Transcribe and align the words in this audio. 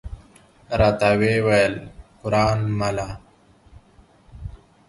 راته 0.79 1.09
وې 1.19 1.33
ویل: 1.45 1.75
قران 2.21 2.59
مله! 2.79 3.09